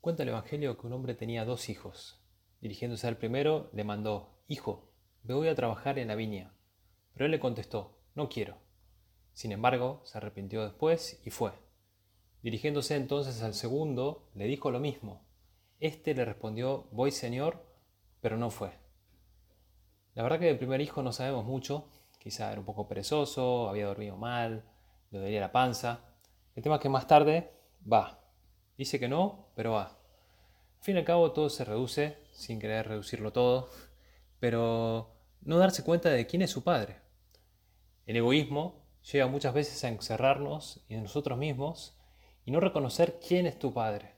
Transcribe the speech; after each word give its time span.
Cuenta 0.00 0.22
el 0.22 0.28
Evangelio 0.28 0.78
que 0.78 0.86
un 0.86 0.92
hombre 0.92 1.14
tenía 1.14 1.44
dos 1.44 1.68
hijos. 1.68 2.20
Dirigiéndose 2.60 3.08
al 3.08 3.16
primero, 3.16 3.68
le 3.72 3.82
mandó, 3.82 4.38
Hijo, 4.46 4.92
me 5.24 5.34
voy 5.34 5.48
a 5.48 5.56
trabajar 5.56 5.98
en 5.98 6.08
la 6.08 6.14
viña. 6.14 6.54
Pero 7.14 7.24
él 7.24 7.32
le 7.32 7.40
contestó, 7.40 7.98
No 8.14 8.28
quiero. 8.28 8.58
Sin 9.32 9.50
embargo, 9.50 10.00
se 10.04 10.16
arrepintió 10.18 10.62
después 10.62 11.20
y 11.24 11.30
fue. 11.30 11.52
Dirigiéndose 12.42 12.94
entonces 12.94 13.42
al 13.42 13.54
segundo, 13.54 14.30
le 14.34 14.44
dijo 14.44 14.70
lo 14.70 14.78
mismo. 14.78 15.26
Este 15.80 16.14
le 16.14 16.24
respondió, 16.24 16.88
Voy, 16.92 17.10
Señor, 17.10 17.66
pero 18.20 18.36
no 18.36 18.50
fue. 18.50 18.70
La 20.14 20.22
verdad 20.22 20.38
que 20.38 20.46
del 20.46 20.58
primer 20.58 20.80
hijo 20.80 21.02
no 21.02 21.10
sabemos 21.10 21.44
mucho. 21.44 21.88
Quizá 22.20 22.52
era 22.52 22.60
un 22.60 22.66
poco 22.66 22.86
perezoso, 22.86 23.68
había 23.68 23.86
dormido 23.86 24.16
mal, 24.16 24.64
le 25.10 25.18
dolía 25.18 25.40
la 25.40 25.52
panza. 25.52 26.04
El 26.54 26.62
tema 26.62 26.76
es 26.76 26.82
que 26.82 26.88
más 26.88 27.08
tarde 27.08 27.52
va. 27.90 28.27
Dice 28.78 29.00
que 29.00 29.08
no, 29.08 29.48
pero 29.56 29.72
va. 29.72 29.86
Al 30.78 30.84
fin 30.84 30.94
y 30.94 30.98
al 31.00 31.04
cabo 31.04 31.32
todo 31.32 31.50
se 31.50 31.64
reduce, 31.64 32.16
sin 32.30 32.60
querer 32.60 32.86
reducirlo 32.86 33.32
todo, 33.32 33.70
pero 34.38 35.16
no 35.42 35.58
darse 35.58 35.82
cuenta 35.82 36.10
de 36.10 36.26
quién 36.28 36.42
es 36.42 36.50
su 36.52 36.62
padre. 36.62 37.00
El 38.06 38.16
egoísmo 38.16 38.86
llega 39.10 39.26
muchas 39.26 39.52
veces 39.52 39.82
a 39.82 39.88
encerrarnos 39.88 40.84
en 40.88 41.02
nosotros 41.02 41.36
mismos 41.36 41.98
y 42.44 42.52
no 42.52 42.60
reconocer 42.60 43.18
quién 43.18 43.46
es 43.46 43.58
tu 43.58 43.74
padre. 43.74 44.14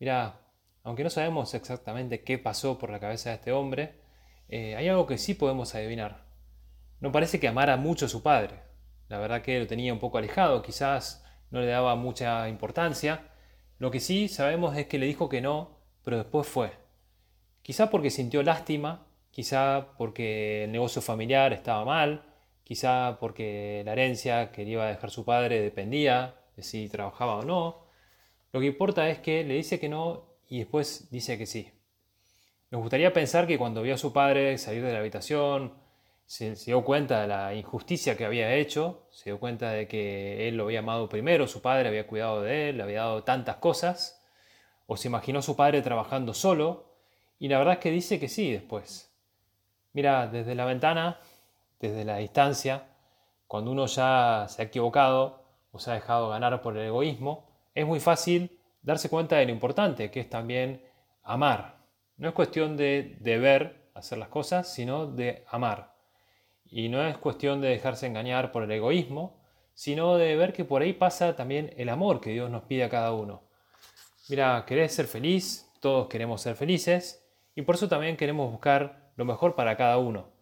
Mira, 0.00 0.40
aunque 0.82 1.04
no 1.04 1.10
sabemos 1.10 1.54
exactamente 1.54 2.24
qué 2.24 2.36
pasó 2.36 2.76
por 2.78 2.90
la 2.90 2.98
cabeza 2.98 3.30
de 3.30 3.36
este 3.36 3.52
hombre, 3.52 4.00
eh, 4.48 4.74
hay 4.74 4.88
algo 4.88 5.06
que 5.06 5.18
sí 5.18 5.34
podemos 5.34 5.72
adivinar. 5.76 6.26
No 6.98 7.12
parece 7.12 7.38
que 7.38 7.46
amara 7.46 7.76
mucho 7.76 8.06
a 8.06 8.08
su 8.08 8.24
padre. 8.24 8.60
La 9.08 9.18
verdad 9.18 9.42
que 9.42 9.60
lo 9.60 9.68
tenía 9.68 9.92
un 9.92 10.00
poco 10.00 10.18
alejado, 10.18 10.62
quizás 10.62 11.24
no 11.50 11.60
le 11.60 11.66
daba 11.66 11.94
mucha 11.94 12.48
importancia. 12.48 13.30
Lo 13.78 13.90
que 13.90 14.00
sí 14.00 14.28
sabemos 14.28 14.76
es 14.76 14.86
que 14.86 14.98
le 14.98 15.06
dijo 15.06 15.28
que 15.28 15.40
no 15.40 15.74
pero 16.04 16.18
después 16.18 16.46
fue. 16.46 16.70
Quizá 17.62 17.90
porque 17.90 18.10
sintió 18.10 18.42
lástima, 18.42 19.06
quizá 19.30 19.94
porque 19.96 20.64
el 20.64 20.72
negocio 20.72 21.00
familiar 21.00 21.52
estaba 21.52 21.84
mal, 21.84 22.26
quizá 22.62 23.16
porque 23.18 23.82
la 23.84 23.92
herencia 23.92 24.52
que 24.52 24.64
le 24.64 24.72
iba 24.72 24.84
a 24.84 24.90
dejar 24.90 25.10
su 25.10 25.24
padre 25.24 25.62
dependía 25.62 26.36
de 26.56 26.62
si 26.62 26.88
trabajaba 26.88 27.38
o 27.38 27.42
no. 27.42 27.86
Lo 28.52 28.60
que 28.60 28.66
importa 28.66 29.08
es 29.08 29.18
que 29.18 29.42
le 29.44 29.54
dice 29.54 29.80
que 29.80 29.88
no 29.88 30.34
y 30.48 30.58
después 30.58 31.10
dice 31.10 31.38
que 31.38 31.46
sí. 31.46 31.70
Nos 32.70 32.82
gustaría 32.82 33.12
pensar 33.12 33.46
que 33.46 33.58
cuando 33.58 33.82
vio 33.82 33.94
a 33.94 33.98
su 33.98 34.12
padre 34.12 34.58
salir 34.58 34.84
de 34.84 34.92
la 34.92 34.98
habitación, 34.98 35.74
se, 36.26 36.56
se, 36.56 36.66
dio 36.66 36.84
cuenta 36.84 37.22
de 37.22 37.28
la 37.28 37.54
injusticia 37.54 38.16
que 38.16 38.24
había 38.24 38.54
hecho, 38.54 39.06
se 39.10 39.30
dio 39.30 39.38
cuenta 39.38 39.70
de 39.70 39.86
que 39.88 40.48
él 40.48 40.56
lo 40.56 40.64
había 40.64 40.80
amado 40.80 41.08
primero, 41.08 41.46
su 41.46 41.62
padre 41.62 41.88
había 41.88 42.06
cuidado 42.06 42.42
de 42.42 42.70
él, 42.70 42.78
le 42.78 42.82
había 42.82 43.00
dado 43.00 43.24
tantas 43.24 43.56
cosas, 43.56 44.24
o 44.86 44.96
se 44.96 45.08
imaginó 45.08 45.38
a 45.38 45.42
su 45.42 45.56
padre 45.56 45.82
trabajando 45.82 46.34
solo, 46.34 46.94
y 47.38 47.48
la 47.48 47.58
verdad 47.58 47.74
es 47.74 47.80
que 47.80 47.90
dice 47.90 48.20
que 48.20 48.28
sí 48.28 48.52
después. 48.52 49.12
Mira, 49.92 50.26
desde 50.26 50.54
la 50.54 50.64
ventana, 50.64 51.18
desde 51.80 52.04
la 52.04 52.16
distancia, 52.16 52.84
cuando 53.46 53.70
uno 53.70 53.86
ya 53.86 54.46
se 54.48 54.62
ha 54.62 54.64
equivocado 54.64 55.44
o 55.70 55.78
se 55.78 55.90
ha 55.90 55.94
dejado 55.94 56.30
ganar 56.30 56.62
por 56.62 56.76
el 56.76 56.86
egoísmo, 56.86 57.46
es 57.74 57.86
muy 57.86 58.00
fácil 58.00 58.58
darse 58.82 59.08
cuenta 59.08 59.36
de 59.36 59.46
lo 59.46 59.52
importante 59.52 60.10
que 60.10 60.20
es 60.20 60.28
también 60.28 60.82
amar. 61.22 61.76
No 62.16 62.28
es 62.28 62.34
cuestión 62.34 62.76
de 62.76 63.16
deber 63.20 63.90
hacer 63.94 64.18
las 64.18 64.28
cosas, 64.28 64.72
sino 64.72 65.06
de 65.06 65.44
amar. 65.48 65.93
Y 66.76 66.88
no 66.88 67.06
es 67.06 67.16
cuestión 67.18 67.60
de 67.60 67.68
dejarse 67.68 68.08
engañar 68.08 68.50
por 68.50 68.64
el 68.64 68.70
egoísmo, 68.72 69.38
sino 69.74 70.16
de 70.16 70.34
ver 70.34 70.52
que 70.52 70.64
por 70.64 70.82
ahí 70.82 70.92
pasa 70.92 71.36
también 71.36 71.72
el 71.76 71.88
amor 71.88 72.20
que 72.20 72.30
Dios 72.30 72.50
nos 72.50 72.64
pide 72.64 72.82
a 72.82 72.88
cada 72.88 73.12
uno. 73.12 73.44
Mira, 74.28 74.64
querés 74.66 74.92
ser 74.92 75.06
feliz, 75.06 75.70
todos 75.78 76.08
queremos 76.08 76.42
ser 76.42 76.56
felices 76.56 77.24
y 77.54 77.62
por 77.62 77.76
eso 77.76 77.88
también 77.88 78.16
queremos 78.16 78.50
buscar 78.50 79.12
lo 79.14 79.24
mejor 79.24 79.54
para 79.54 79.76
cada 79.76 79.98
uno. 79.98 80.32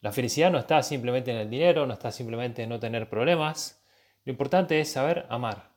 La 0.00 0.10
felicidad 0.10 0.50
no 0.50 0.58
está 0.58 0.82
simplemente 0.82 1.32
en 1.32 1.36
el 1.36 1.50
dinero, 1.50 1.86
no 1.86 1.92
está 1.92 2.12
simplemente 2.12 2.62
en 2.62 2.70
no 2.70 2.80
tener 2.80 3.10
problemas. 3.10 3.84
Lo 4.24 4.32
importante 4.32 4.80
es 4.80 4.90
saber 4.90 5.26
amar. 5.28 5.72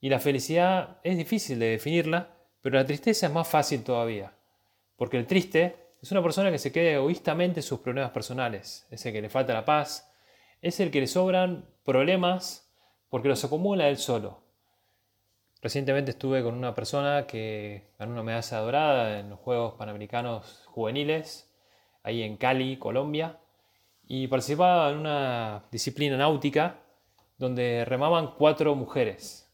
Y 0.00 0.08
la 0.08 0.20
felicidad 0.20 1.00
es 1.02 1.18
difícil 1.18 1.58
de 1.58 1.66
definirla, 1.66 2.30
pero 2.62 2.78
la 2.78 2.86
tristeza 2.86 3.26
es 3.26 3.32
más 3.32 3.46
fácil 3.46 3.84
todavía. 3.84 4.32
Porque 4.96 5.18
el 5.18 5.26
triste 5.26 5.83
es 6.04 6.12
una 6.12 6.22
persona 6.22 6.50
que 6.50 6.58
se 6.58 6.70
queda 6.70 6.90
egoístamente 6.90 7.60
en 7.60 7.64
sus 7.64 7.80
problemas 7.80 8.10
personales, 8.10 8.86
es 8.90 9.06
el 9.06 9.12
que 9.14 9.22
le 9.22 9.30
falta 9.30 9.54
la 9.54 9.64
paz, 9.64 10.12
es 10.60 10.78
el 10.80 10.90
que 10.90 11.00
le 11.00 11.06
sobran 11.06 11.64
problemas 11.82 12.70
porque 13.08 13.30
los 13.30 13.42
acumula 13.42 13.88
él 13.88 13.96
solo. 13.96 14.42
Recientemente 15.62 16.10
estuve 16.10 16.42
con 16.42 16.56
una 16.56 16.74
persona 16.74 17.26
que 17.26 17.94
ganó 17.98 18.12
una 18.12 18.22
medalla 18.22 18.58
dorada 18.58 19.18
en 19.18 19.30
los 19.30 19.38
Juegos 19.38 19.76
Panamericanos 19.78 20.66
Juveniles, 20.66 21.50
ahí 22.02 22.22
en 22.22 22.36
Cali, 22.36 22.76
Colombia, 22.76 23.38
y 24.06 24.26
participaba 24.26 24.90
en 24.90 24.98
una 24.98 25.64
disciplina 25.72 26.18
náutica 26.18 26.80
donde 27.38 27.86
remaban 27.86 28.34
cuatro 28.36 28.74
mujeres. 28.74 29.50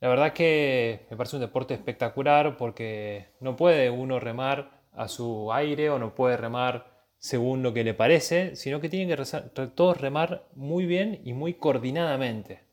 La 0.00 0.08
verdad 0.08 0.32
que 0.32 1.06
me 1.08 1.16
parece 1.16 1.36
un 1.36 1.42
deporte 1.42 1.72
espectacular 1.72 2.56
porque 2.56 3.28
no 3.38 3.54
puede 3.54 3.90
uno 3.90 4.18
remar 4.18 4.81
a 4.92 5.08
su 5.08 5.52
aire 5.52 5.90
o 5.90 5.98
no 5.98 6.14
puede 6.14 6.36
remar 6.36 6.92
según 7.18 7.62
lo 7.62 7.72
que 7.72 7.84
le 7.84 7.94
parece, 7.94 8.56
sino 8.56 8.80
que 8.80 8.88
tienen 8.88 9.16
que 9.16 9.66
todos 9.68 10.00
remar 10.00 10.48
muy 10.54 10.86
bien 10.86 11.20
y 11.24 11.34
muy 11.34 11.54
coordinadamente. 11.54 12.64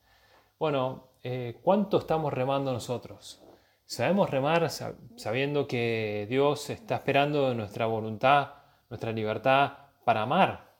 Bueno, 0.57 1.09
eh, 1.24 1.59
¿cuánto 1.62 2.00
estamos 2.00 2.34
remando 2.34 2.74
nosotros? 2.74 3.44
¿Sabemos 3.85 4.30
remar 4.30 4.69
sabiendo 4.69 5.68
que 5.68 6.25
Dios 6.30 6.69
está 6.69 6.96
esperando 6.96 7.53
nuestra 7.53 7.85
voluntad, 7.85 8.53
nuestra 8.90 9.12
libertad 9.12 9.74
para 10.03 10.24
amar? 10.24 10.74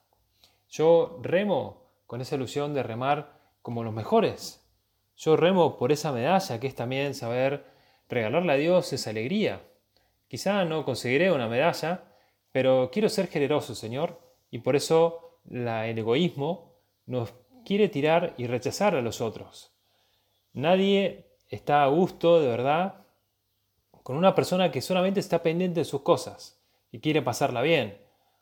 Yo 0.70 1.20
remo 1.22 1.92
con 2.06 2.22
esa 2.22 2.36
ilusión 2.36 2.74
de 2.74 2.84
remar 2.84 3.40
como 3.62 3.84
los 3.84 3.94
mejores. 3.94 4.68
Yo 5.16 5.36
remo 5.36 5.78
por 5.78 5.92
esa 5.92 6.12
medalla 6.12 6.60
que 6.60 6.68
es 6.68 6.76
también 6.76 7.14
saber 7.14 7.66
regalarle 8.10 8.54
a 8.54 8.58
Dios 8.58 8.94
esa 8.94 9.12
alegría. 9.12 9.62
Quizá 10.30 10.64
no 10.64 10.86
conseguiré 10.86 11.32
una 11.32 11.48
medalla, 11.48 12.04
pero 12.52 12.90
quiero 12.94 13.10
ser 13.10 13.28
generoso, 13.28 13.74
Señor, 13.74 14.22
y 14.52 14.60
por 14.60 14.76
eso 14.76 15.42
el 15.50 15.98
egoísmo 15.98 16.76
nos 17.08 17.34
quiere 17.66 17.90
tirar 17.90 18.36
y 18.38 18.46
rechazar 18.46 18.96
a 18.96 19.02
los 19.02 19.22
otros. 19.22 19.74
Nadie 20.54 21.26
está 21.48 21.84
a 21.84 21.88
gusto, 21.88 22.40
de 22.40 22.48
verdad, 22.48 23.06
con 24.04 24.18
una 24.18 24.36
persona 24.36 24.72
que 24.72 24.82
solamente 24.82 25.20
está 25.20 25.42
pendiente 25.42 25.82
de 25.82 25.86
sus 25.86 26.02
cosas 26.02 26.62
y 26.92 27.00
quiere 27.00 27.24
pasarla 27.24 27.64
bien 27.64 27.98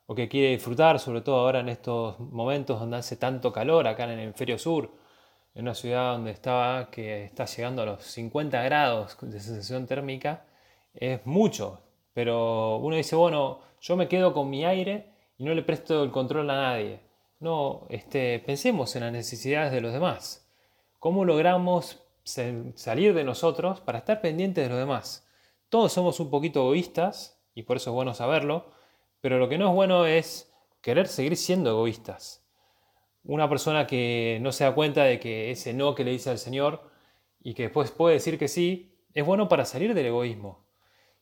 o 0.08 0.16
que 0.16 0.28
quiere 0.28 0.50
disfrutar, 0.50 1.00
sobre 1.00 1.22
todo 1.22 1.38
ahora 1.38 1.62
en 1.62 1.70
estos 1.70 2.20
momentos 2.20 2.80
donde 2.82 2.98
hace 2.98 3.16
tanto 3.16 3.52
calor 3.54 3.88
acá 3.88 4.04
en 4.04 4.12
el 4.12 4.20
hemisferio 4.20 4.60
sur, 4.60 4.92
en 5.56 5.64
una 5.64 5.74
ciudad 5.74 6.14
donde 6.14 6.32
estaba 6.32 6.90
que 6.90 7.24
está 7.24 7.46
llegando 7.46 7.82
a 7.82 7.86
los 7.86 8.04
50 8.04 8.62
grados 8.64 9.18
de 9.22 9.40
sensación 9.40 9.86
térmica, 9.88 10.46
es 10.98 11.26
mucho, 11.26 11.82
pero 12.14 12.78
uno 12.78 12.96
dice, 12.96 13.16
bueno, 13.16 13.60
yo 13.80 13.96
me 13.96 14.08
quedo 14.08 14.34
con 14.34 14.50
mi 14.50 14.66
aire 14.66 15.14
y 15.38 15.44
no 15.44 15.54
le 15.54 15.62
presto 15.62 16.04
el 16.04 16.12
control 16.12 16.50
a 16.50 16.56
nadie. 16.56 17.00
No, 17.40 17.86
este, 17.90 18.40
pensemos 18.40 18.96
en 18.96 19.04
las 19.04 19.12
necesidades 19.12 19.72
de 19.72 19.82
los 19.82 19.94
demás. 19.94 20.50
¿Cómo 21.00 21.26
logramos 21.26 22.04
salir 22.24 23.14
de 23.14 23.24
nosotros 23.24 23.80
para 23.82 24.00
estar 24.00 24.20
pendientes 24.20 24.64
de 24.64 24.70
los 24.70 24.80
demás? 24.80 25.28
Todos 25.70 25.94
somos 25.94 26.20
un 26.20 26.32
poquito 26.32 26.62
egoístas, 26.62 27.40
y 27.54 27.64
por 27.64 27.78
eso 27.78 27.92
es 27.92 27.94
bueno 27.94 28.14
saberlo, 28.14 28.72
pero 29.22 29.38
lo 29.38 29.50
que 29.50 29.58
no 29.58 29.70
es 29.70 29.76
bueno 29.76 30.06
es 30.06 30.52
querer 30.82 31.08
seguir 31.08 31.36
siendo 31.38 31.70
egoístas. 31.72 32.44
Una 33.24 33.50
persona 33.50 33.86
que 33.86 34.40
no 34.42 34.52
se 34.52 34.64
da 34.64 34.74
cuenta 34.74 35.04
de 35.04 35.20
que 35.20 35.52
ese 35.52 35.74
no 35.74 35.94
que 35.94 36.04
le 36.04 36.12
dice 36.12 36.30
al 36.30 36.38
Señor 36.38 36.90
y 37.42 37.54
que 37.54 37.64
después 37.64 37.92
puede 37.92 38.16
decir 38.16 38.40
que 38.40 38.48
sí, 38.48 38.96
es 39.14 39.26
bueno 39.26 39.48
para 39.48 39.66
salir 39.66 39.94
del 39.94 40.06
egoísmo. 40.08 40.67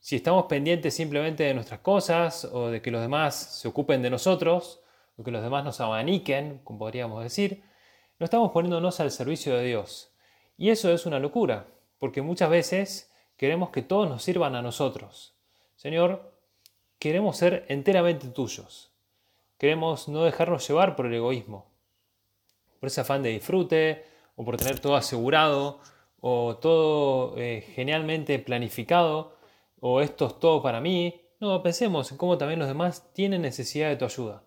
Si 0.06 0.18
estamos 0.18 0.46
pendientes 0.46 0.94
simplemente 0.94 1.46
de 1.46 1.56
nuestras 1.56 1.80
cosas 1.80 2.46
o 2.46 2.70
de 2.70 2.80
que 2.80 2.92
los 2.92 3.02
demás 3.02 3.34
se 3.34 3.68
ocupen 3.68 4.04
de 4.04 4.12
nosotros, 4.12 4.80
o 5.18 5.24
que 5.24 5.32
los 5.32 5.42
demás 5.42 5.66
nos 5.66 5.82
abaniquen, 5.82 6.62
como 6.64 6.78
podríamos 6.78 7.24
decir, 7.24 7.64
no 8.20 8.26
estamos 8.26 8.52
poniéndonos 8.52 9.00
al 9.00 9.10
servicio 9.10 9.58
de 9.58 9.66
Dios. 9.66 10.14
Y 10.60 10.70
eso 10.70 10.92
es 10.92 11.08
una 11.08 11.18
locura, 11.18 11.66
porque 11.98 12.22
muchas 12.22 12.52
veces 12.52 13.12
queremos 13.36 13.72
que 13.72 13.82
todos 13.82 14.08
nos 14.08 14.22
sirvan 14.22 14.54
a 14.54 14.62
nosotros. 14.62 15.34
Señor, 15.76 16.38
queremos 17.00 17.38
ser 17.38 17.66
enteramente 17.68 18.28
tuyos. 18.28 18.92
Queremos 19.58 20.08
no 20.08 20.24
dejarnos 20.24 20.68
llevar 20.68 20.96
por 20.96 21.08
el 21.08 21.16
egoísmo, 21.16 21.66
por 22.80 22.90
ese 22.90 23.02
afán 23.02 23.24
de 23.24 23.30
disfrute, 23.30 24.06
o 24.36 24.46
por 24.46 24.58
tener 24.58 24.80
todo 24.80 24.98
asegurado, 24.98 25.80
o 26.22 26.58
todo 26.58 27.40
eh, 27.40 27.66
genialmente 27.74 28.38
planificado, 28.38 29.35
o 29.88 30.02
esto 30.02 30.26
es 30.26 30.40
todo 30.40 30.64
para 30.64 30.82
mí. 30.82 31.22
No, 31.40 31.62
pensemos 31.62 32.12
en 32.12 32.18
cómo 32.18 32.40
también 32.40 32.58
los 32.58 32.68
demás 32.68 33.14
tienen 33.14 33.44
necesidad 33.44 33.90
de 33.90 33.98
tu 33.98 34.06
ayuda. 34.06 34.42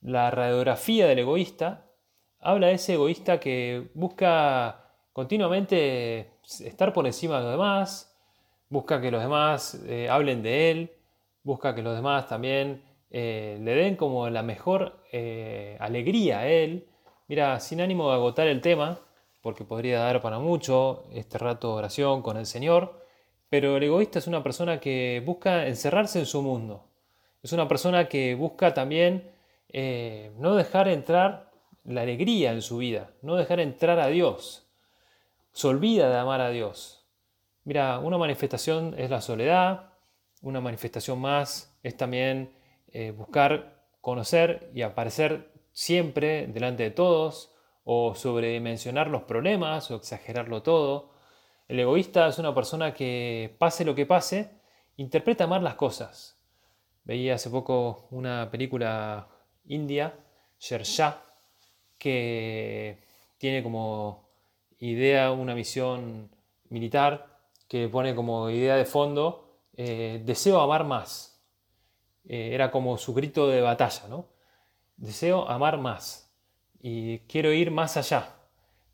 La 0.00 0.30
radiografía 0.30 1.06
del 1.06 1.18
egoísta 1.18 1.84
habla 2.40 2.68
de 2.68 2.74
ese 2.74 2.94
egoísta 2.94 3.38
que 3.38 3.90
busca 3.92 4.94
continuamente 5.12 6.30
estar 6.60 6.94
por 6.94 7.04
encima 7.06 7.36
de 7.36 7.42
los 7.42 7.52
demás, 7.52 8.16
busca 8.70 8.98
que 9.02 9.10
los 9.10 9.22
demás 9.22 9.74
eh, 9.86 10.08
hablen 10.08 10.42
de 10.42 10.70
él, 10.70 10.92
busca 11.42 11.74
que 11.74 11.82
los 11.82 11.94
demás 11.94 12.26
también 12.26 12.82
eh, 13.10 13.58
le 13.60 13.74
den 13.74 13.96
como 13.96 14.30
la 14.30 14.42
mejor 14.42 15.04
eh, 15.12 15.76
alegría 15.80 16.38
a 16.38 16.46
él. 16.48 16.88
Mira, 17.28 17.60
sin 17.60 17.82
ánimo 17.82 18.08
de 18.08 18.14
agotar 18.14 18.46
el 18.46 18.62
tema, 18.62 19.00
porque 19.42 19.64
podría 19.64 19.98
dar 20.00 20.22
para 20.22 20.38
mucho 20.38 21.04
este 21.12 21.36
rato 21.36 21.72
de 21.72 21.74
oración 21.74 22.22
con 22.22 22.38
el 22.38 22.46
Señor, 22.46 23.01
pero 23.52 23.76
el 23.76 23.82
egoísta 23.82 24.18
es 24.18 24.26
una 24.26 24.42
persona 24.42 24.80
que 24.80 25.22
busca 25.26 25.66
encerrarse 25.66 26.18
en 26.18 26.24
su 26.24 26.40
mundo. 26.40 26.88
Es 27.42 27.52
una 27.52 27.68
persona 27.68 28.08
que 28.08 28.34
busca 28.34 28.72
también 28.72 29.30
no 30.38 30.56
dejar 30.56 30.88
entrar 30.88 31.52
la 31.84 32.00
alegría 32.00 32.52
en 32.52 32.62
su 32.62 32.78
vida, 32.78 33.10
no 33.20 33.36
dejar 33.36 33.60
entrar 33.60 33.98
a 33.98 34.06
Dios. 34.06 34.66
Se 35.52 35.68
olvida 35.68 36.08
de 36.08 36.16
amar 36.16 36.40
a 36.40 36.48
Dios. 36.48 37.04
Mira, 37.64 37.98
una 37.98 38.16
manifestación 38.16 38.94
es 38.96 39.10
la 39.10 39.20
soledad, 39.20 39.90
una 40.40 40.62
manifestación 40.62 41.20
más 41.20 41.78
es 41.82 41.94
también 41.94 42.54
eh, 42.88 43.10
buscar 43.10 43.84
conocer 44.00 44.70
y 44.72 44.80
aparecer 44.80 45.52
siempre 45.72 46.46
delante 46.46 46.84
de 46.84 46.90
todos 46.90 47.52
o 47.84 48.14
sobredimensionar 48.14 49.08
los 49.08 49.24
problemas 49.24 49.90
o 49.90 49.96
exagerarlo 49.96 50.62
todo. 50.62 51.12
El 51.68 51.80
egoísta 51.80 52.28
es 52.28 52.38
una 52.38 52.54
persona 52.54 52.92
que, 52.92 53.54
pase 53.58 53.84
lo 53.84 53.94
que 53.94 54.06
pase, 54.06 54.50
interpreta 54.96 55.46
mal 55.46 55.64
las 55.64 55.74
cosas. 55.74 56.38
Veía 57.04 57.34
hace 57.34 57.50
poco 57.50 58.08
una 58.10 58.50
película 58.50 59.28
india, 59.66 60.14
Shersha, 60.58 61.22
que 61.98 63.04
tiene 63.38 63.62
como 63.62 64.28
idea 64.78 65.32
una 65.32 65.54
misión 65.54 66.30
militar 66.68 67.38
que 67.68 67.88
pone 67.88 68.14
como 68.14 68.50
idea 68.50 68.76
de 68.76 68.84
fondo 68.84 69.58
eh, 69.76 70.20
deseo 70.24 70.60
amar 70.60 70.84
más. 70.84 71.40
Eh, 72.24 72.50
era 72.52 72.70
como 72.70 72.98
su 72.98 73.14
grito 73.14 73.48
de 73.48 73.60
batalla, 73.60 74.06
¿no? 74.08 74.26
Deseo 74.96 75.48
amar 75.48 75.78
más 75.78 76.32
y 76.80 77.20
quiero 77.20 77.52
ir 77.52 77.70
más 77.70 77.96
allá. 77.96 78.36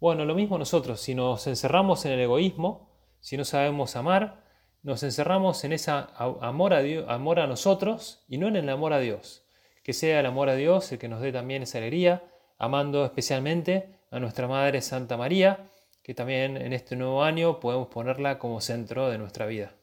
Bueno, 0.00 0.24
lo 0.24 0.36
mismo 0.36 0.58
nosotros, 0.58 1.00
si 1.00 1.16
nos 1.16 1.46
encerramos 1.48 2.04
en 2.04 2.12
el 2.12 2.20
egoísmo, 2.20 2.88
si 3.20 3.36
no 3.36 3.44
sabemos 3.44 3.96
amar, 3.96 4.44
nos 4.84 5.02
encerramos 5.02 5.64
en 5.64 5.72
ese 5.72 5.90
amor 5.90 6.72
a, 6.72 6.82
amor 7.12 7.40
a 7.40 7.46
nosotros 7.48 8.24
y 8.28 8.38
no 8.38 8.46
en 8.46 8.54
el 8.54 8.68
amor 8.68 8.92
a 8.92 9.00
Dios. 9.00 9.44
Que 9.82 9.92
sea 9.92 10.20
el 10.20 10.26
amor 10.26 10.50
a 10.50 10.54
Dios 10.54 10.92
el 10.92 10.98
que 10.98 11.08
nos 11.08 11.20
dé 11.20 11.32
también 11.32 11.64
esa 11.64 11.78
alegría, 11.78 12.22
amando 12.58 13.04
especialmente 13.04 13.98
a 14.12 14.20
nuestra 14.20 14.46
Madre 14.46 14.82
Santa 14.82 15.16
María, 15.16 15.68
que 16.04 16.14
también 16.14 16.56
en 16.56 16.72
este 16.72 16.94
nuevo 16.94 17.24
año 17.24 17.58
podemos 17.58 17.88
ponerla 17.88 18.38
como 18.38 18.60
centro 18.60 19.10
de 19.10 19.18
nuestra 19.18 19.46
vida. 19.46 19.77